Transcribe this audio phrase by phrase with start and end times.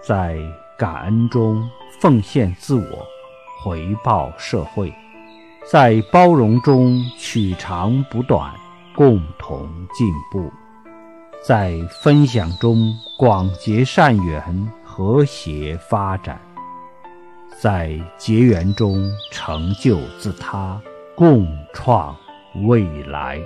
[0.00, 0.38] 在
[0.76, 1.68] 感恩中
[2.00, 3.06] 奉献自我
[3.62, 4.92] 回报社会
[5.70, 8.52] 在包容中取长补短
[8.94, 10.50] 共同进步。
[11.40, 16.40] 在分享中广结善缘和谐发展。
[17.60, 20.80] 在结缘中成就自他
[21.16, 22.14] 共创
[22.66, 23.40] 未来。